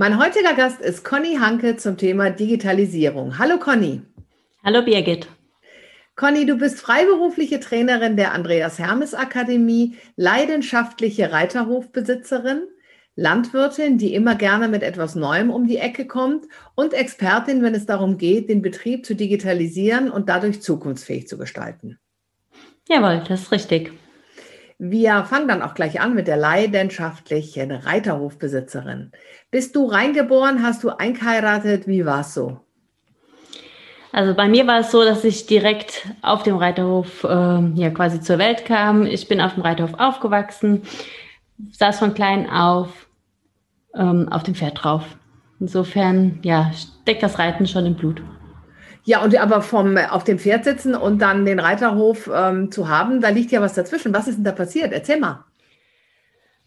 Mein 0.00 0.18
heutiger 0.18 0.54
Gast 0.54 0.80
ist 0.80 1.04
Conny 1.04 1.36
Hanke 1.36 1.76
zum 1.76 1.98
Thema 1.98 2.30
Digitalisierung. 2.30 3.38
Hallo 3.38 3.58
Conny. 3.58 4.00
Hallo 4.64 4.80
Birgit. 4.80 5.28
Conny, 6.16 6.46
du 6.46 6.56
bist 6.56 6.80
freiberufliche 6.80 7.60
Trainerin 7.60 8.16
der 8.16 8.32
Andreas 8.32 8.78
Hermes 8.78 9.12
Akademie, 9.12 9.98
leidenschaftliche 10.16 11.32
Reiterhofbesitzerin, 11.32 12.62
Landwirtin, 13.14 13.98
die 13.98 14.14
immer 14.14 14.36
gerne 14.36 14.68
mit 14.68 14.82
etwas 14.82 15.16
Neuem 15.16 15.50
um 15.50 15.66
die 15.66 15.76
Ecke 15.76 16.06
kommt 16.06 16.46
und 16.74 16.94
Expertin, 16.94 17.62
wenn 17.62 17.74
es 17.74 17.84
darum 17.84 18.16
geht, 18.16 18.48
den 18.48 18.62
Betrieb 18.62 19.04
zu 19.04 19.14
digitalisieren 19.14 20.10
und 20.10 20.30
dadurch 20.30 20.62
zukunftsfähig 20.62 21.28
zu 21.28 21.36
gestalten. 21.36 21.98
Jawohl, 22.88 23.22
das 23.28 23.42
ist 23.42 23.52
richtig. 23.52 23.92
Wir 24.82 25.24
fangen 25.24 25.46
dann 25.46 25.60
auch 25.60 25.74
gleich 25.74 26.00
an 26.00 26.14
mit 26.14 26.26
der 26.26 26.38
leidenschaftlichen 26.38 27.70
Reiterhofbesitzerin. 27.70 29.12
Bist 29.50 29.76
du 29.76 29.84
reingeboren? 29.84 30.62
Hast 30.62 30.82
du 30.82 30.88
eingeheiratet? 30.88 31.86
Wie 31.86 32.06
war 32.06 32.20
es 32.20 32.32
so? 32.32 32.60
Also 34.10 34.34
bei 34.34 34.48
mir 34.48 34.66
war 34.66 34.80
es 34.80 34.90
so, 34.90 35.04
dass 35.04 35.22
ich 35.22 35.44
direkt 35.44 36.08
auf 36.22 36.44
dem 36.44 36.56
Reiterhof 36.56 37.24
äh, 37.24 37.28
ja 37.74 37.90
quasi 37.90 38.22
zur 38.22 38.38
Welt 38.38 38.64
kam. 38.64 39.04
Ich 39.04 39.28
bin 39.28 39.42
auf 39.42 39.52
dem 39.52 39.64
Reiterhof 39.64 40.00
aufgewachsen, 40.00 40.80
saß 41.72 41.98
von 41.98 42.14
klein 42.14 42.48
auf 42.48 43.06
ähm, 43.94 44.30
auf 44.30 44.44
dem 44.44 44.54
Pferd 44.54 44.82
drauf. 44.82 45.04
Insofern 45.60 46.38
ja 46.42 46.70
steckt 46.72 47.22
das 47.22 47.38
Reiten 47.38 47.66
schon 47.66 47.84
im 47.84 47.96
Blut. 47.96 48.22
Ja, 49.04 49.22
und 49.22 49.36
aber 49.36 49.62
vom 49.62 49.96
auf 49.96 50.24
dem 50.24 50.38
Pferd 50.38 50.64
sitzen 50.64 50.94
und 50.94 51.20
dann 51.20 51.46
den 51.46 51.58
Reiterhof 51.58 52.30
ähm, 52.32 52.70
zu 52.70 52.88
haben, 52.88 53.20
da 53.20 53.30
liegt 53.30 53.50
ja 53.50 53.60
was 53.60 53.74
dazwischen. 53.74 54.12
Was 54.12 54.28
ist 54.28 54.36
denn 54.36 54.44
da 54.44 54.52
passiert? 54.52 54.92
Erzähl 54.92 55.18
mal. 55.18 55.44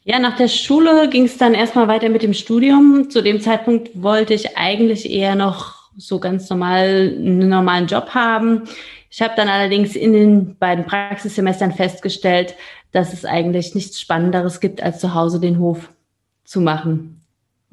Ja, 0.06 0.20
nach 0.20 0.36
der 0.36 0.50
Schule 0.50 1.10
ging 1.10 1.26
es 1.26 1.38
dann 1.38 1.54
erstmal 1.54 1.88
weiter 1.88 2.10
mit 2.10 2.24
dem 2.24 2.34
Studium. 2.34 3.10
Zu 3.10 3.22
dem 3.22 3.40
Zeitpunkt 3.40 3.90
wollte 3.94 4.34
ich 4.34 4.58
eigentlich 4.58 5.10
eher 5.10 5.36
noch 5.36 5.92
so 5.96 6.20
ganz 6.20 6.50
normal 6.50 7.16
einen 7.18 7.48
normalen 7.48 7.88
Job 7.88 8.10
haben. 8.10 8.64
Ich 9.10 9.22
habe 9.22 9.34
dann 9.38 9.48
allerdings 9.48 9.96
in 9.96 10.12
den 10.12 10.58
beiden 10.58 10.86
Praxissemestern 10.86 11.72
festgestellt, 11.72 12.56
dass 12.92 13.14
es 13.14 13.26
eigentlich 13.26 13.76
nichts 13.76 14.02
Spannenderes 14.02 14.60
gibt, 14.60 14.84
als 14.84 15.00
zu 15.00 15.14
Hause 15.14 15.40
den 15.40 15.60
Hof 15.60 15.90
zu 16.44 16.60
machen. 16.60 17.23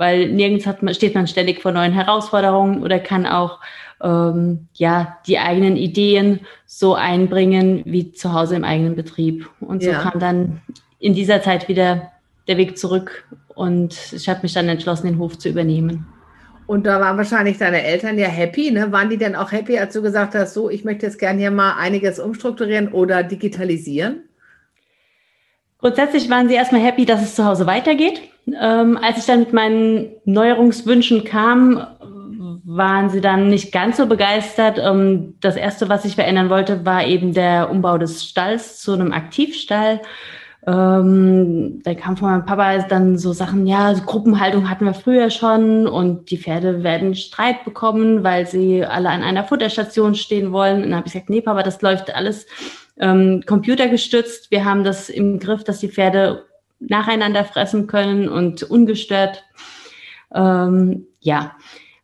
Weil 0.00 0.32
nirgends 0.32 0.66
hat 0.66 0.82
man, 0.82 0.94
steht 0.94 1.14
man 1.14 1.26
ständig 1.26 1.60
vor 1.60 1.72
neuen 1.72 1.92
Herausforderungen 1.92 2.82
oder 2.82 2.98
kann 2.98 3.26
auch 3.26 3.58
ähm, 4.02 4.66
ja, 4.72 5.18
die 5.26 5.38
eigenen 5.38 5.76
Ideen 5.76 6.40
so 6.64 6.94
einbringen 6.94 7.82
wie 7.84 8.10
zu 8.12 8.32
Hause 8.32 8.56
im 8.56 8.64
eigenen 8.64 8.96
Betrieb. 8.96 9.50
Und 9.60 9.82
so 9.82 9.90
ja. 9.90 10.00
kam 10.00 10.18
dann 10.18 10.62
in 11.00 11.12
dieser 11.12 11.42
Zeit 11.42 11.68
wieder 11.68 12.12
der 12.48 12.56
Weg 12.56 12.78
zurück 12.78 13.26
und 13.54 14.14
ich 14.14 14.26
habe 14.26 14.40
mich 14.42 14.54
dann 14.54 14.70
entschlossen, 14.70 15.06
den 15.06 15.18
Hof 15.18 15.38
zu 15.38 15.50
übernehmen. 15.50 16.06
Und 16.66 16.86
da 16.86 16.98
waren 16.98 17.18
wahrscheinlich 17.18 17.58
deine 17.58 17.82
Eltern 17.82 18.16
ja 18.16 18.28
happy, 18.28 18.70
ne? 18.70 18.90
Waren 18.92 19.10
die 19.10 19.18
denn 19.18 19.36
auch 19.36 19.52
happy, 19.52 19.78
als 19.78 19.92
du 19.92 20.00
gesagt 20.00 20.34
hast, 20.34 20.54
so, 20.54 20.70
ich 20.70 20.82
möchte 20.82 21.04
jetzt 21.04 21.18
gerne 21.18 21.40
hier 21.40 21.50
mal 21.50 21.74
einiges 21.76 22.18
umstrukturieren 22.18 22.88
oder 22.88 23.22
digitalisieren? 23.22 24.22
Grundsätzlich 25.76 26.30
waren 26.30 26.48
sie 26.48 26.54
erstmal 26.54 26.80
happy, 26.80 27.04
dass 27.04 27.22
es 27.22 27.34
zu 27.34 27.44
Hause 27.44 27.66
weitergeht. 27.66 28.22
Ähm, 28.46 28.98
als 29.00 29.18
ich 29.18 29.26
dann 29.26 29.40
mit 29.40 29.52
meinen 29.52 30.10
Neuerungswünschen 30.24 31.24
kam, 31.24 31.86
waren 32.64 33.10
sie 33.10 33.20
dann 33.20 33.48
nicht 33.48 33.72
ganz 33.72 33.96
so 33.96 34.06
begeistert. 34.06 34.78
Ähm, 34.78 35.34
das 35.40 35.56
erste, 35.56 35.88
was 35.88 36.04
ich 36.04 36.14
verändern 36.14 36.50
wollte, 36.50 36.84
war 36.84 37.04
eben 37.04 37.32
der 37.32 37.70
Umbau 37.70 37.98
des 37.98 38.24
Stalls 38.24 38.80
zu 38.80 38.92
einem 38.92 39.12
Aktivstall. 39.12 40.00
Ähm, 40.66 41.80
da 41.82 41.94
kam 41.94 42.16
von 42.16 42.30
meinem 42.30 42.44
Papa 42.44 42.78
dann 42.78 43.16
so 43.16 43.32
Sachen, 43.32 43.66
ja, 43.66 43.92
Gruppenhaltung 43.94 44.68
hatten 44.68 44.84
wir 44.84 44.92
früher 44.92 45.30
schon 45.30 45.86
und 45.86 46.30
die 46.30 46.36
Pferde 46.36 46.82
werden 46.82 47.14
Streit 47.14 47.64
bekommen, 47.64 48.24
weil 48.24 48.46
sie 48.46 48.84
alle 48.84 49.08
an 49.08 49.22
einer 49.22 49.44
Futterstation 49.44 50.14
stehen 50.14 50.52
wollen. 50.52 50.76
Und 50.76 50.90
dann 50.90 50.96
habe 50.96 51.06
ich 51.06 51.14
gesagt, 51.14 51.30
nee, 51.30 51.40
Papa, 51.40 51.62
das 51.62 51.80
läuft 51.80 52.14
alles 52.14 52.46
ähm, 52.98 53.42
computergestützt. 53.46 54.50
Wir 54.50 54.64
haben 54.64 54.84
das 54.84 55.08
im 55.08 55.38
Griff, 55.38 55.64
dass 55.64 55.80
die 55.80 55.88
Pferde 55.88 56.44
nacheinander 56.80 57.44
fressen 57.44 57.86
können 57.86 58.28
und 58.28 58.62
ungestört. 58.62 59.44
Ähm, 60.34 61.06
ja, 61.20 61.56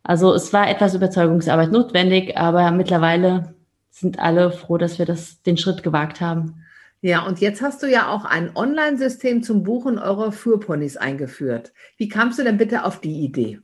also 0.03 0.33
es 0.33 0.53
war 0.53 0.69
etwas 0.69 0.95
Überzeugungsarbeit 0.95 1.71
notwendig, 1.71 2.37
aber 2.37 2.71
mittlerweile 2.71 3.55
sind 3.89 4.19
alle 4.19 4.51
froh, 4.51 4.77
dass 4.77 4.99
wir 4.99 5.05
das, 5.05 5.41
den 5.41 5.57
Schritt 5.57 5.83
gewagt 5.83 6.21
haben. 6.21 6.63
Ja, 7.01 7.25
und 7.25 7.41
jetzt 7.41 7.61
hast 7.61 7.83
du 7.83 7.87
ja 7.87 8.09
auch 8.09 8.25
ein 8.25 8.55
Online-System 8.55 9.43
zum 9.43 9.63
Buchen 9.63 9.99
eurer 9.99 10.31
Führponys 10.31 10.97
eingeführt. 10.97 11.73
Wie 11.97 12.07
kamst 12.07 12.39
du 12.39 12.43
denn 12.43 12.57
bitte 12.57 12.85
auf 12.85 13.01
die 13.01 13.21
Idee? 13.21 13.59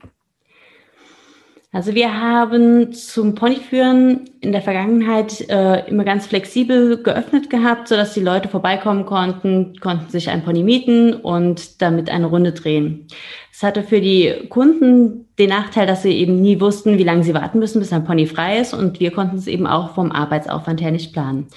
Also 1.74 1.92
wir 1.96 2.20
haben 2.20 2.92
zum 2.92 3.34
Ponyführen 3.34 4.30
in 4.40 4.52
der 4.52 4.62
Vergangenheit 4.62 5.40
äh, 5.50 5.84
immer 5.88 6.04
ganz 6.04 6.24
flexibel 6.24 7.02
geöffnet 7.02 7.50
gehabt, 7.50 7.88
sodass 7.88 8.14
die 8.14 8.20
Leute 8.20 8.48
vorbeikommen 8.48 9.06
konnten, 9.06 9.80
konnten 9.80 10.08
sich 10.08 10.30
ein 10.30 10.44
Pony 10.44 10.62
mieten 10.62 11.14
und 11.14 11.82
damit 11.82 12.10
eine 12.10 12.26
Runde 12.26 12.52
drehen. 12.52 13.08
Es 13.52 13.64
hatte 13.64 13.82
für 13.82 14.00
die 14.00 14.46
Kunden 14.50 15.26
den 15.36 15.48
Nachteil, 15.48 15.88
dass 15.88 16.04
sie 16.04 16.12
eben 16.12 16.40
nie 16.40 16.60
wussten, 16.60 16.96
wie 16.96 17.02
lange 17.02 17.24
sie 17.24 17.34
warten 17.34 17.58
müssen, 17.58 17.80
bis 17.80 17.92
ein 17.92 18.04
Pony 18.04 18.26
frei 18.26 18.60
ist 18.60 18.72
und 18.72 19.00
wir 19.00 19.10
konnten 19.10 19.36
es 19.36 19.48
eben 19.48 19.66
auch 19.66 19.96
vom 19.96 20.12
Arbeitsaufwand 20.12 20.80
her 20.80 20.92
nicht 20.92 21.12
planen. 21.12 21.48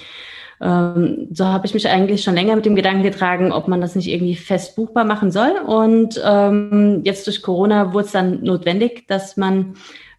Ähm, 0.60 1.28
so 1.32 1.46
habe 1.46 1.66
ich 1.66 1.74
mich 1.74 1.88
eigentlich 1.88 2.22
schon 2.22 2.34
länger 2.34 2.56
mit 2.56 2.66
dem 2.66 2.74
Gedanken 2.74 3.02
getragen, 3.02 3.52
ob 3.52 3.68
man 3.68 3.80
das 3.80 3.94
nicht 3.94 4.08
irgendwie 4.08 4.34
fest 4.34 4.76
buchbar 4.76 5.04
machen 5.04 5.30
soll. 5.30 5.52
Und 5.66 6.20
ähm, 6.24 7.02
jetzt 7.04 7.26
durch 7.26 7.42
Corona 7.42 7.92
wurde 7.92 8.06
es 8.06 8.12
dann 8.12 8.42
notwendig, 8.42 9.06
dass 9.06 9.36
man 9.36 9.74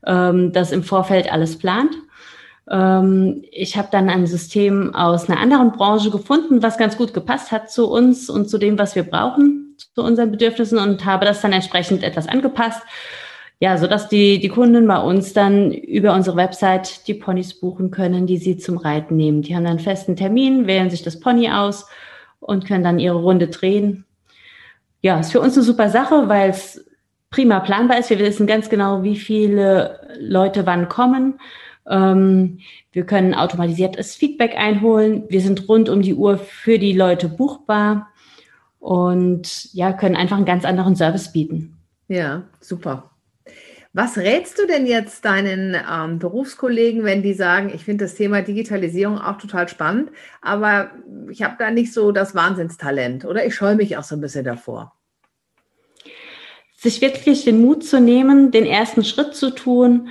ähm, 0.06 0.52
das 0.54 0.72
im 0.72 0.84
Vorfeld 0.84 1.32
alles 1.32 1.58
plant. 1.58 1.92
Ähm, 2.70 3.44
ich 3.52 3.78
habe 3.78 3.90
dann 3.92 4.10
ein 4.10 4.28
System 4.28 4.94
aus 4.96 5.30
einer 5.30 5.40
anderen 5.40 5.72
Branche 5.72 6.12
gefunden, 6.12 6.62
was 6.62 6.78
ganz 6.78 6.98
gut 6.98 7.14
gepasst 7.14 7.52
hat 7.52 7.72
zu 7.72 7.90
uns 7.90 8.30
und 8.30 8.50
zu 8.50 8.58
dem, 8.58 8.78
was 8.78 8.96
wir 8.96 9.04
brauchen, 9.04 9.76
zu 9.96 10.04
unseren 10.04 10.32
Bedürfnissen 10.32 10.78
und 10.78 11.06
habe 11.06 11.26
das 11.26 11.42
dann 11.42 11.52
entsprechend 11.52 12.04
etwas 12.04 12.28
angepasst. 12.28 12.82
Ja, 13.62 13.78
so 13.78 13.88
dass 13.88 14.08
die, 14.08 14.40
die 14.40 14.48
Kunden 14.48 14.88
bei 14.88 15.00
uns 15.00 15.34
dann 15.34 15.72
über 15.72 16.14
unsere 16.14 16.38
Website 16.38 17.08
die 17.08 17.14
Ponys 17.14 17.60
buchen 17.60 17.92
können, 17.92 18.26
die 18.26 18.38
sie 18.38 18.58
zum 18.58 18.78
Reiten 18.78 19.18
nehmen. 19.18 19.42
Die 19.42 19.54
haben 19.54 19.66
dann 19.66 19.72
einen 19.72 19.80
festen 19.80 20.16
Termin, 20.16 20.66
wählen 20.66 20.90
sich 20.90 21.04
das 21.04 21.20
Pony 21.20 21.50
aus 21.52 21.86
und 22.40 22.66
können 22.66 22.86
dann 22.86 23.00
ihre 23.00 23.18
Runde 23.18 23.50
drehen. 23.50 24.06
Ja, 25.02 25.20
ist 25.20 25.34
für 25.34 25.42
uns 25.42 25.56
eine 25.56 25.64
super 25.66 25.90
Sache, 25.90 26.30
weil 26.30 26.52
es 26.52 26.86
prima 27.30 27.60
planbar 27.60 28.00
ist. 28.00 28.10
Wir 28.10 28.20
wissen 28.20 28.48
ganz 28.48 28.70
genau, 28.70 29.04
wie 29.04 29.18
viele 29.18 30.00
Leute 30.20 30.66
wann 30.66 30.88
kommen. 30.88 31.40
Ähm, 31.88 32.60
wir 32.92 33.06
können 33.06 33.34
automatisiertes 33.34 34.16
Feedback 34.16 34.56
einholen. 34.58 35.24
Wir 35.30 35.42
sind 35.42 35.68
rund 35.68 35.90
um 35.90 36.02
die 36.02 36.14
Uhr 36.14 36.38
für 36.38 36.80
die 36.80 36.94
Leute 36.94 37.28
buchbar 37.28 38.08
und 38.80 39.74
ja, 39.74 39.92
können 39.92 40.16
einfach 40.16 40.38
einen 40.38 40.46
ganz 40.46 40.66
anderen 40.66 40.96
Service 40.96 41.32
bieten. 41.32 41.78
Ja, 42.08 42.44
super. 42.62 43.09
Was 44.02 44.18
rätst 44.18 44.58
du 44.58 44.66
denn 44.66 44.86
jetzt 44.86 45.26
deinen 45.26 45.76
ähm, 45.76 46.20
Berufskollegen, 46.20 47.04
wenn 47.04 47.22
die 47.22 47.34
sagen, 47.34 47.70
ich 47.76 47.84
finde 47.84 48.06
das 48.06 48.16
Thema 48.16 48.42
Digitalisierung 48.42 49.20
auch 49.20 49.38
total 49.38 49.68
spannend, 49.68 50.10
aber 50.42 50.92
ich 51.30 51.44
habe 51.44 51.58
da 51.60 51.70
nicht 51.70 51.92
so 51.92 52.14
das 52.14 52.34
Wahnsinnstalent 52.34 53.26
oder 53.26 53.46
ich 53.46 53.54
scheue 53.54 53.76
mich 53.76 53.98
auch 53.98 54.04
so 54.04 54.16
ein 54.16 54.22
bisschen 54.22 54.46
davor? 54.46 54.94
sich 56.78 57.02
wirklich 57.02 57.44
den 57.44 57.60
Mut 57.60 57.84
zu 57.84 58.00
nehmen, 58.00 58.52
den 58.52 58.66
ersten 58.66 59.04
Schritt 59.04 59.36
zu 59.36 59.50
tun, 59.50 60.08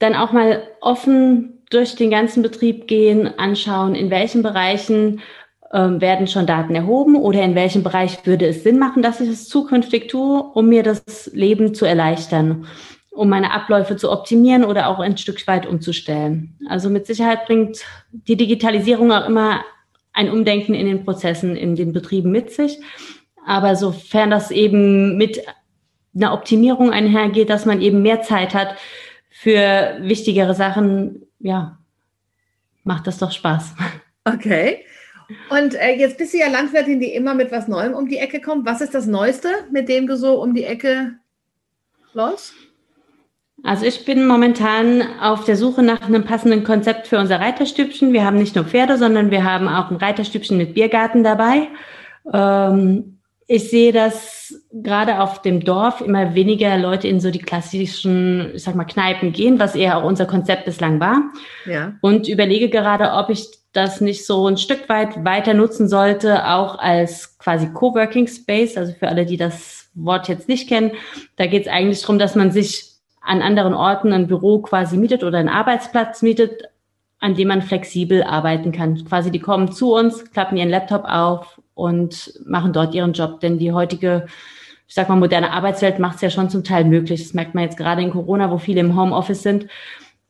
dann 0.00 0.16
auch 0.16 0.32
mal 0.32 0.64
offen 0.80 1.62
durch 1.70 1.94
den 1.94 2.10
ganzen 2.10 2.42
Betrieb 2.42 2.88
gehen, 2.88 3.38
anschauen, 3.38 3.94
in 3.94 4.10
welchen 4.10 4.42
Bereichen 4.42 5.20
ähm, 5.72 6.00
werden 6.00 6.26
schon 6.26 6.46
Daten 6.46 6.74
erhoben 6.74 7.14
oder 7.14 7.44
in 7.44 7.54
welchem 7.54 7.84
Bereich 7.84 8.26
würde 8.26 8.48
es 8.48 8.64
Sinn 8.64 8.80
machen, 8.80 9.02
dass 9.04 9.20
ich 9.20 9.28
es 9.28 9.48
zukünftig 9.48 10.08
tue, 10.08 10.42
um 10.42 10.68
mir 10.68 10.82
das 10.82 11.30
Leben 11.32 11.76
zu 11.76 11.84
erleichtern, 11.84 12.66
um 13.14 13.28
meine 13.28 13.52
Abläufe 13.52 13.96
zu 13.96 14.10
optimieren 14.10 14.64
oder 14.64 14.88
auch 14.88 14.98
ein 14.98 15.16
Stück 15.16 15.46
weit 15.46 15.66
umzustellen. 15.66 16.58
Also 16.68 16.90
mit 16.90 17.06
Sicherheit 17.06 17.46
bringt 17.46 17.84
die 18.10 18.36
Digitalisierung 18.36 19.12
auch 19.12 19.26
immer 19.26 19.64
ein 20.12 20.30
Umdenken 20.30 20.74
in 20.74 20.86
den 20.86 21.04
Prozessen, 21.04 21.56
in 21.56 21.76
den 21.76 21.92
Betrieben 21.92 22.30
mit 22.30 22.50
sich. 22.50 22.80
Aber 23.46 23.76
sofern 23.76 24.30
das 24.30 24.50
eben 24.50 25.16
mit 25.16 25.40
einer 26.14 26.32
Optimierung 26.32 26.90
einhergeht, 26.90 27.50
dass 27.50 27.66
man 27.66 27.80
eben 27.80 28.02
mehr 28.02 28.22
Zeit 28.22 28.54
hat 28.54 28.76
für 29.30 29.98
wichtigere 30.00 30.54
Sachen, 30.54 31.26
ja, 31.40 31.78
macht 32.84 33.06
das 33.06 33.18
doch 33.18 33.32
Spaß. 33.32 33.74
Okay. 34.24 34.84
Und 35.50 35.74
äh, 35.74 35.96
jetzt 35.96 36.18
bist 36.18 36.32
du 36.32 36.38
ja 36.38 36.48
Landwirtin, 36.48 36.98
die 36.98 37.14
immer 37.14 37.34
mit 37.34 37.52
was 37.52 37.68
Neuem 37.68 37.92
um 37.92 38.08
die 38.08 38.16
Ecke 38.18 38.40
kommt. 38.40 38.66
Was 38.66 38.80
ist 38.80 38.94
das 38.94 39.06
Neueste, 39.06 39.48
mit 39.70 39.88
dem 39.88 40.06
du 40.06 40.16
so 40.16 40.40
um 40.42 40.54
die 40.54 40.64
Ecke 40.64 41.18
läufst? 42.14 42.54
Also 43.64 43.86
ich 43.86 44.04
bin 44.04 44.26
momentan 44.26 45.02
auf 45.20 45.44
der 45.44 45.56
Suche 45.56 45.82
nach 45.82 46.02
einem 46.02 46.24
passenden 46.24 46.64
Konzept 46.64 47.06
für 47.06 47.18
unser 47.18 47.40
Reiterstübchen. 47.40 48.12
Wir 48.12 48.24
haben 48.24 48.36
nicht 48.36 48.54
nur 48.54 48.66
Pferde, 48.66 48.98
sondern 48.98 49.30
wir 49.30 49.42
haben 49.42 49.68
auch 49.68 49.90
ein 49.90 49.96
Reiterstübchen 49.96 50.58
mit 50.58 50.74
Biergarten 50.74 51.24
dabei. 51.24 51.68
Ähm, 52.30 53.20
ich 53.46 53.70
sehe, 53.70 53.92
dass 53.92 54.54
gerade 54.70 55.20
auf 55.20 55.40
dem 55.40 55.60
Dorf 55.64 56.02
immer 56.02 56.34
weniger 56.34 56.76
Leute 56.76 57.08
in 57.08 57.20
so 57.20 57.30
die 57.30 57.38
klassischen, 57.38 58.54
ich 58.54 58.64
sag 58.64 58.74
mal, 58.74 58.84
Kneipen 58.84 59.32
gehen, 59.32 59.58
was 59.58 59.74
eher 59.74 59.96
auch 59.96 60.04
unser 60.04 60.26
Konzept 60.26 60.66
bislang 60.66 61.00
war. 61.00 61.22
Ja. 61.64 61.94
Und 62.02 62.28
überlege 62.28 62.68
gerade, 62.68 63.12
ob 63.12 63.30
ich 63.30 63.48
das 63.72 64.02
nicht 64.02 64.26
so 64.26 64.46
ein 64.46 64.58
Stück 64.58 64.90
weit 64.90 65.24
weiter 65.24 65.54
nutzen 65.54 65.88
sollte, 65.88 66.46
auch 66.48 66.78
als 66.78 67.38
quasi 67.38 67.68
Coworking 67.72 68.26
Space. 68.26 68.76
Also 68.76 68.92
für 68.92 69.08
alle, 69.08 69.24
die 69.24 69.38
das 69.38 69.88
Wort 69.94 70.28
jetzt 70.28 70.48
nicht 70.48 70.68
kennen, 70.68 70.92
da 71.36 71.46
geht 71.46 71.62
es 71.62 71.72
eigentlich 71.72 72.02
darum, 72.02 72.18
dass 72.18 72.34
man 72.34 72.50
sich 72.50 72.93
an 73.24 73.42
anderen 73.42 73.74
Orten 73.74 74.12
ein 74.12 74.26
Büro 74.26 74.60
quasi 74.60 74.96
mietet 74.96 75.24
oder 75.24 75.38
einen 75.38 75.48
Arbeitsplatz 75.48 76.22
mietet, 76.22 76.64
an 77.20 77.34
dem 77.34 77.48
man 77.48 77.62
flexibel 77.62 78.22
arbeiten 78.22 78.70
kann. 78.70 79.02
Quasi 79.04 79.30
die 79.30 79.40
kommen 79.40 79.72
zu 79.72 79.94
uns, 79.94 80.30
klappen 80.30 80.56
ihren 80.58 80.68
Laptop 80.68 81.04
auf 81.04 81.60
und 81.72 82.38
machen 82.44 82.72
dort 82.72 82.94
ihren 82.94 83.14
Job. 83.14 83.40
Denn 83.40 83.58
die 83.58 83.72
heutige, 83.72 84.26
ich 84.86 84.94
sag 84.94 85.08
mal, 85.08 85.16
moderne 85.16 85.52
Arbeitswelt 85.52 85.98
macht 85.98 86.16
es 86.16 86.20
ja 86.20 86.30
schon 86.30 86.50
zum 86.50 86.64
Teil 86.64 86.84
möglich. 86.84 87.22
Das 87.22 87.34
merkt 87.34 87.54
man 87.54 87.64
jetzt 87.64 87.78
gerade 87.78 88.02
in 88.02 88.10
Corona, 88.10 88.50
wo 88.50 88.58
viele 88.58 88.80
im 88.80 88.94
Homeoffice 88.94 89.42
sind. 89.42 89.68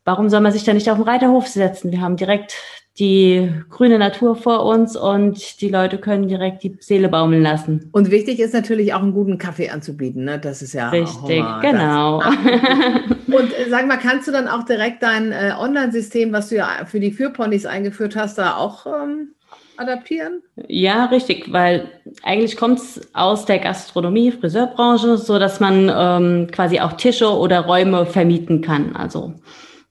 Warum 0.05 0.29
soll 0.29 0.41
man 0.41 0.53
sich 0.53 0.65
da 0.65 0.73
nicht 0.73 0.89
auf 0.89 0.99
den 0.99 1.09
Reiterhof 1.09 1.49
setzen? 1.49 1.91
Wir 1.91 2.01
haben 2.01 2.17
direkt 2.17 2.55
die 2.99 3.51
grüne 3.71 3.99
Natur 3.99 4.37
vor 4.37 4.65
uns 4.65 4.97
und 4.97 5.61
die 5.61 5.69
Leute 5.69 5.99
können 5.99 6.29
direkt 6.29 6.63
die 6.63 6.77
Seele 6.79 7.09
baumeln 7.09 7.43
lassen. 7.43 7.89
Und 7.91 8.13
wichtig 8.13 8.39
ist 8.39 8.55
natürlich 8.55 8.95
auch 8.95 9.03
einen 9.03 9.13
guten 9.13 9.37
Kaffee 9.37 9.71
anzubieten, 9.71 10.25
ne? 10.25 10.39
Das 10.39 10.63
ist 10.63 10.75
ja 10.75 10.91
richtig, 10.91 11.41
Hummer, 11.41 11.61
genau. 11.61 12.19
und 13.27 13.53
äh, 13.53 13.69
sag 13.69 13.89
mal, 13.89 13.97
kannst 13.97 14.29
du 14.29 14.33
dann 14.33 14.47
auch 14.47 14.65
direkt 14.65 15.03
dein 15.03 15.33
äh, 15.33 15.53
Online-System, 15.59 16.33
was 16.33 16.51
du 16.51 16.57
ja 16.57 16.69
für 16.87 17.01
die 17.01 17.11
Führponys 17.11 17.67
eingeführt 17.67 18.15
hast, 18.15 18.39
da 18.39 18.57
auch 18.57 18.87
ähm, 18.87 19.31
adaptieren? 19.77 20.43
Ja, 20.69 21.07
richtig, 21.07 21.53
weil 21.53 21.89
eigentlich 22.23 22.57
kommt 22.57 22.79
es 22.79 23.01
aus 23.13 23.45
der 23.45 23.59
Gastronomie, 23.59 24.31
Friseurbranche, 24.31 25.19
so 25.19 25.41
dass 25.41 25.59
man 25.59 25.91
ähm, 25.93 26.49
quasi 26.53 26.79
auch 26.79 26.93
Tische 26.93 27.29
oder 27.29 27.63
Räume 27.63 28.07
vermieten 28.07 28.61
kann. 28.61 28.95
Also 28.95 29.35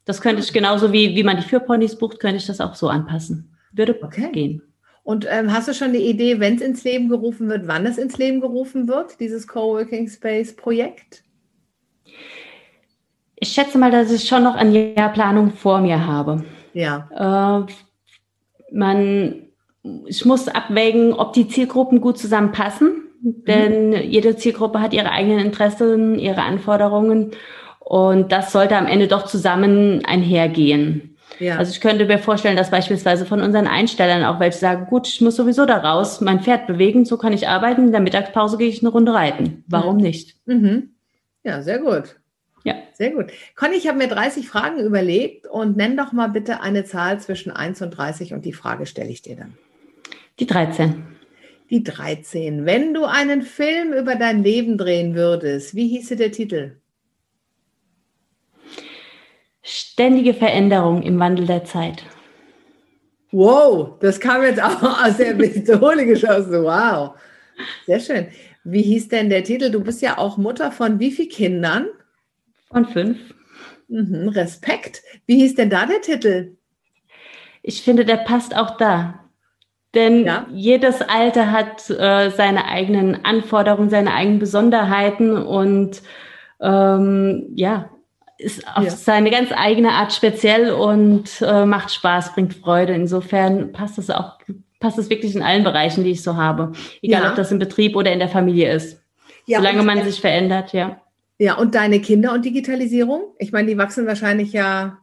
das 0.05 0.21
könnte 0.21 0.41
ich 0.41 0.53
genauso 0.53 0.91
wie, 0.91 1.15
wie 1.15 1.23
man 1.23 1.37
die 1.37 1.43
Führponys 1.43 1.97
bucht, 1.97 2.19
könnte 2.19 2.37
ich 2.37 2.45
das 2.45 2.59
auch 2.59 2.75
so 2.75 2.89
anpassen. 2.89 3.55
Würde 3.71 3.97
okay. 4.03 4.29
gehen. 4.31 4.61
Und 5.03 5.27
ähm, 5.29 5.51
hast 5.51 5.67
du 5.67 5.73
schon 5.73 5.89
eine 5.89 5.97
Idee, 5.97 6.39
wenn 6.39 6.55
es 6.55 6.61
ins 6.61 6.83
Leben 6.83 7.09
gerufen 7.09 7.49
wird, 7.49 7.67
wann 7.67 7.85
es 7.85 7.97
ins 7.97 8.17
Leben 8.17 8.39
gerufen 8.39 8.87
wird, 8.87 9.19
dieses 9.19 9.47
Coworking 9.47 10.07
Space 10.07 10.55
Projekt? 10.55 11.23
Ich 13.35 13.49
schätze 13.49 13.77
mal, 13.77 13.91
dass 13.91 14.11
ich 14.11 14.27
schon 14.27 14.43
noch 14.43 14.55
eine 14.55 14.93
Jahrplanung 14.95 15.51
vor 15.51 15.81
mir 15.81 16.05
habe. 16.05 16.45
Ja. 16.73 17.65
Äh, 17.67 17.73
man, 18.71 19.43
ich 20.05 20.23
muss 20.23 20.47
abwägen, 20.47 21.13
ob 21.13 21.33
die 21.33 21.49
Zielgruppen 21.49 21.99
gut 21.99 22.17
zusammenpassen, 22.17 23.03
mhm. 23.21 23.43
denn 23.45 23.89
mhm. 23.89 24.09
jede 24.09 24.37
Zielgruppe 24.37 24.79
hat 24.79 24.93
ihre 24.93 25.11
eigenen 25.11 25.39
Interessen, 25.39 26.17
ihre 26.17 26.43
Anforderungen 26.43 27.31
und 27.83 28.31
das 28.31 28.51
sollte 28.51 28.77
am 28.77 28.87
Ende 28.87 29.07
doch 29.07 29.25
zusammen 29.25 30.03
einhergehen. 30.05 31.17
Ja. 31.39 31.57
Also 31.57 31.71
ich 31.71 31.81
könnte 31.81 32.05
mir 32.05 32.19
vorstellen, 32.19 32.55
dass 32.55 32.71
beispielsweise 32.71 33.25
von 33.25 33.41
unseren 33.41 33.67
Einstellern 33.67 34.23
auch 34.23 34.39
welche 34.39 34.57
sagen, 34.57 34.85
gut, 34.85 35.07
ich 35.07 35.19
muss 35.19 35.35
sowieso 35.35 35.65
da 35.65 35.77
raus, 35.77 36.21
mein 36.21 36.41
Pferd 36.41 36.67
bewegen, 36.67 37.05
so 37.05 37.17
kann 37.17 37.33
ich 37.33 37.47
arbeiten, 37.47 37.85
in 37.85 37.91
der 37.91 38.01
Mittagspause 38.01 38.57
gehe 38.57 38.69
ich 38.69 38.81
eine 38.81 38.89
Runde 38.89 39.13
reiten. 39.13 39.63
Warum 39.67 39.97
mhm. 39.97 40.03
nicht? 40.03 40.35
Mhm. 40.45 40.91
Ja, 41.43 41.61
sehr 41.61 41.79
gut. 41.79 42.15
Ja. 42.63 42.75
Sehr 42.93 43.11
gut. 43.11 43.31
Conny, 43.55 43.75
ich 43.75 43.87
habe 43.87 43.97
mir 43.97 44.07
30 44.07 44.47
Fragen 44.47 44.79
überlegt 44.79 45.47
und 45.47 45.75
nenn 45.75 45.97
doch 45.97 46.13
mal 46.13 46.27
bitte 46.27 46.61
eine 46.61 46.85
Zahl 46.85 47.19
zwischen 47.19 47.51
1 47.51 47.81
und 47.81 47.91
30 47.91 48.33
und 48.33 48.45
die 48.45 48.53
Frage 48.53 48.85
stelle 48.85 49.09
ich 49.09 49.21
dir 49.21 49.35
dann. 49.35 49.57
Die 50.39 50.45
13. 50.45 51.03
Die 51.69 51.83
13. 51.83 52.65
Wenn 52.65 52.93
du 52.93 53.03
einen 53.03 53.41
Film 53.41 53.91
über 53.91 54.15
dein 54.15 54.43
Leben 54.43 54.77
drehen 54.77 55.15
würdest, 55.15 55.75
wie 55.75 55.89
hieße 55.89 56.15
der 56.15 56.31
Titel? 56.31 56.77
Ständige 59.93 60.33
Veränderung 60.33 61.03
im 61.03 61.19
Wandel 61.19 61.45
der 61.45 61.65
Zeit. 61.65 62.03
Wow, 63.31 63.99
das 63.99 64.19
kam 64.19 64.41
jetzt 64.41 64.59
auch 64.59 64.81
aus 64.81 65.17
der 65.17 65.35
Pistole 65.35 66.07
geschossen. 66.07 66.63
Wow, 66.63 67.11
sehr 67.85 67.99
schön. 67.99 68.27
Wie 68.63 68.81
hieß 68.81 69.09
denn 69.09 69.29
der 69.29 69.43
Titel? 69.43 69.69
Du 69.69 69.81
bist 69.81 70.01
ja 70.01 70.17
auch 70.17 70.37
Mutter 70.37 70.71
von 70.71 70.99
wie 70.99 71.11
vielen 71.11 71.29
Kindern? 71.29 71.85
Von 72.71 72.85
fünf. 72.87 73.19
Mhm, 73.87 74.29
Respekt. 74.29 75.03
Wie 75.27 75.35
hieß 75.35 75.53
denn 75.53 75.69
da 75.69 75.85
der 75.85 76.01
Titel? 76.01 76.57
Ich 77.61 77.83
finde, 77.83 78.03
der 78.03 78.17
passt 78.17 78.57
auch 78.57 78.77
da. 78.77 79.29
Denn 79.93 80.25
ja. 80.25 80.47
jedes 80.51 81.01
Alter 81.01 81.51
hat 81.51 81.87
äh, 81.91 82.31
seine 82.31 82.65
eigenen 82.65 83.23
Anforderungen, 83.23 83.91
seine 83.91 84.11
eigenen 84.15 84.39
Besonderheiten 84.39 85.37
und 85.37 86.01
ähm, 86.61 87.51
ja, 87.53 87.92
ist 88.43 88.67
auf 88.67 88.83
ja. 88.83 88.91
seine 88.91 89.31
ganz 89.31 89.51
eigene 89.55 89.91
Art 89.91 90.13
speziell 90.13 90.71
und 90.71 91.41
äh, 91.41 91.65
macht 91.65 91.91
Spaß, 91.91 92.33
bringt 92.33 92.53
Freude. 92.53 92.93
Insofern 92.93 93.71
passt 93.71 93.97
es 93.97 94.09
auch, 94.09 94.37
passt 94.79 94.99
es 94.99 95.09
wirklich 95.09 95.35
in 95.35 95.41
allen 95.41 95.63
Bereichen, 95.63 96.03
die 96.03 96.11
ich 96.11 96.21
so 96.21 96.35
habe. 96.35 96.73
Egal, 97.01 97.23
ja. 97.23 97.29
ob 97.29 97.35
das 97.35 97.51
im 97.51 97.59
Betrieb 97.59 97.95
oder 97.95 98.11
in 98.11 98.19
der 98.19 98.29
Familie 98.29 98.73
ist. 98.73 99.01
Ja, 99.45 99.59
Solange 99.59 99.83
man 99.83 100.03
sich 100.03 100.21
verändert, 100.21 100.73
ja. 100.73 101.01
Ja, 101.39 101.55
und 101.55 101.75
deine 101.75 101.99
Kinder 101.99 102.33
und 102.33 102.45
Digitalisierung? 102.45 103.33
Ich 103.39 103.51
meine, 103.51 103.67
die 103.67 103.77
wachsen 103.77 104.07
wahrscheinlich 104.07 104.53
ja, 104.53 104.99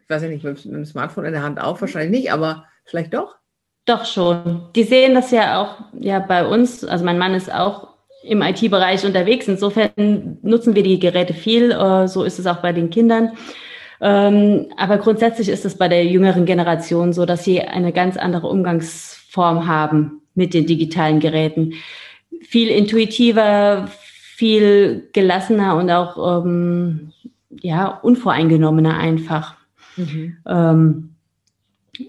ich 0.00 0.08
weiß 0.08 0.22
ja 0.22 0.28
nicht, 0.28 0.44
mit, 0.44 0.64
dem 0.64 0.84
Smartphone 0.84 1.24
in 1.24 1.32
der 1.32 1.42
Hand 1.42 1.60
auf, 1.60 1.80
wahrscheinlich 1.80 2.20
nicht, 2.20 2.32
aber 2.32 2.66
vielleicht 2.84 3.14
doch. 3.14 3.36
Doch 3.86 4.04
schon. 4.04 4.68
Die 4.76 4.84
sehen 4.84 5.14
das 5.14 5.30
ja 5.30 5.60
auch 5.60 5.80
ja 5.98 6.18
bei 6.18 6.46
uns. 6.46 6.84
Also 6.84 7.04
mein 7.04 7.18
Mann 7.18 7.34
ist 7.34 7.52
auch 7.52 7.89
im 8.22 8.42
IT-Bereich 8.42 9.04
unterwegs. 9.04 9.48
Insofern 9.48 10.38
nutzen 10.42 10.74
wir 10.74 10.82
die 10.82 10.98
Geräte 10.98 11.34
viel. 11.34 11.72
Äh, 11.72 12.08
so 12.08 12.24
ist 12.24 12.38
es 12.38 12.46
auch 12.46 12.58
bei 12.58 12.72
den 12.72 12.90
Kindern. 12.90 13.32
Ähm, 14.00 14.66
aber 14.76 14.98
grundsätzlich 14.98 15.48
ist 15.48 15.64
es 15.64 15.76
bei 15.76 15.88
der 15.88 16.06
jüngeren 16.06 16.46
Generation 16.46 17.12
so, 17.12 17.26
dass 17.26 17.44
sie 17.44 17.60
eine 17.60 17.92
ganz 17.92 18.16
andere 18.16 18.48
Umgangsform 18.48 19.66
haben 19.66 20.22
mit 20.34 20.54
den 20.54 20.66
digitalen 20.66 21.20
Geräten. 21.20 21.74
Viel 22.42 22.68
intuitiver, 22.68 23.88
viel 24.36 25.08
gelassener 25.12 25.76
und 25.76 25.90
auch 25.90 26.44
ähm, 26.44 27.12
ja 27.50 27.88
unvoreingenommener 27.88 28.96
einfach. 28.96 29.56
Mhm. 29.96 30.36
Ähm, 30.46 31.14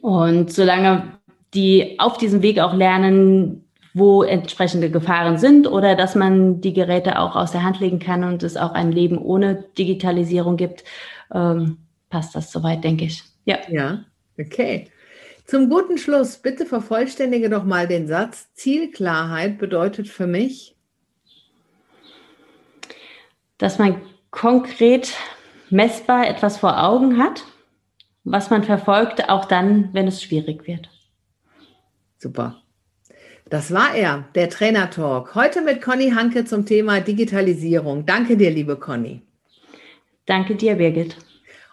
und 0.02 0.52
solange 0.54 1.20
die 1.54 2.00
auf 2.00 2.18
diesem 2.18 2.42
Weg 2.42 2.60
auch 2.60 2.74
lernen, 2.74 3.66
wo 3.94 4.24
entsprechende 4.24 4.90
Gefahren 4.90 5.38
sind 5.38 5.68
oder 5.68 5.96
dass 5.96 6.16
man 6.16 6.62
die 6.62 6.74
Geräte 6.74 7.20
auch 7.20 7.36
aus 7.36 7.52
der 7.52 7.64
Hand 7.64 7.80
legen 7.80 8.00
kann 8.00 8.24
und 8.24 8.44
es 8.44 8.58
auch 8.58 8.72
ein 8.72 8.92
Leben 8.92 9.18
ohne 9.18 9.66
Digitalisierung 9.78 10.58
gibt, 10.58 10.84
ähm, 11.34 11.78
passt 12.10 12.36
das 12.36 12.52
soweit, 12.52 12.84
denke 12.84 13.06
ich. 13.06 13.24
Ja. 13.46 13.58
Ja, 13.70 14.06
okay. 14.40 14.90
Zum 15.46 15.70
guten 15.70 15.98
Schluss, 15.98 16.38
bitte 16.38 16.66
vervollständige 16.66 17.50
doch 17.50 17.66
mal 17.66 17.88
den 17.88 18.08
Satz. 18.08 18.54
Zielklarheit 18.54 19.58
bedeutet 19.58 20.08
für 20.08 20.28
mich, 20.28 20.78
dass 23.58 23.78
man 23.78 24.02
konkret 24.30 25.14
messbar 25.70 26.28
etwas 26.28 26.58
vor 26.58 26.82
Augen 26.82 27.22
hat, 27.22 27.44
was 28.24 28.50
man 28.50 28.64
verfolgt, 28.64 29.30
auch 29.30 29.46
dann, 29.46 29.90
wenn 29.94 30.08
es 30.08 30.22
schwierig 30.24 30.68
wird. 30.68 30.90
Super. 32.18 32.61
Das 33.52 33.74
war 33.74 33.94
er, 33.94 34.24
der 34.34 34.50
Trainer 34.50 34.90
Talk. 34.90 35.36
Heute 35.36 35.62
mit 35.62 35.82
Conny 35.82 36.12
Hanke 36.12 36.46
zum 36.46 36.66
Thema 36.66 37.02
Digitalisierung. 37.02 38.06
Danke 38.06 38.38
dir, 38.38 38.50
liebe 38.50 38.78
Conny. 38.78 39.24
Danke 40.26 40.56
dir, 40.56 40.76
Birgit. 40.76 41.18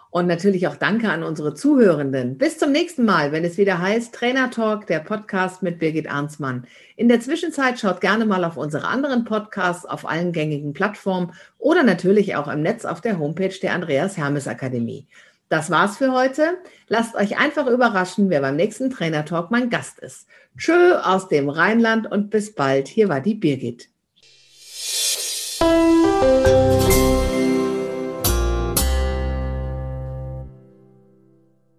Und 0.09 0.27
natürlich 0.27 0.67
auch 0.67 0.75
danke 0.75 1.09
an 1.09 1.23
unsere 1.23 1.53
Zuhörenden. 1.53 2.37
Bis 2.37 2.57
zum 2.57 2.73
nächsten 2.73 3.05
Mal, 3.05 3.31
wenn 3.31 3.45
es 3.45 3.57
wieder 3.57 3.79
heißt 3.79 4.13
Trainer 4.13 4.51
Talk, 4.51 4.87
der 4.87 4.99
Podcast 4.99 5.63
mit 5.63 5.79
Birgit 5.79 6.11
Arnsmann. 6.11 6.67
In 6.97 7.07
der 7.07 7.21
Zwischenzeit 7.21 7.79
schaut 7.79 8.01
gerne 8.01 8.25
mal 8.25 8.43
auf 8.43 8.57
unsere 8.57 8.85
anderen 8.85 9.23
Podcasts 9.23 9.85
auf 9.85 10.05
allen 10.05 10.33
gängigen 10.33 10.73
Plattformen 10.73 11.31
oder 11.59 11.83
natürlich 11.83 12.35
auch 12.35 12.49
im 12.49 12.61
Netz 12.61 12.83
auf 12.83 12.99
der 12.99 13.19
Homepage 13.19 13.57
der 13.61 13.73
Andreas 13.73 14.17
Hermes 14.17 14.49
Akademie. 14.49 15.07
Das 15.49 15.71
war's 15.71 15.97
für 15.97 16.11
heute. 16.11 16.59
Lasst 16.87 17.15
euch 17.15 17.39
einfach 17.39 17.65
überraschen, 17.65 18.29
wer 18.29 18.41
beim 18.41 18.55
nächsten 18.55 18.91
Trainer 18.91 19.25
Talk 19.25 19.49
mein 19.49 19.71
Gast 19.71 19.97
ist. 19.97 20.27
Tschö 20.55 20.95
aus 20.95 21.27
dem 21.27 21.49
Rheinland 21.49 22.09
und 22.09 22.29
bis 22.29 22.53
bald. 22.53 22.87
Hier 22.87 23.09
war 23.09 23.19
die 23.19 23.33
Birgit. 23.33 23.89